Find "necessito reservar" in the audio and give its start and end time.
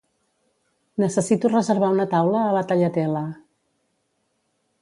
1.03-1.91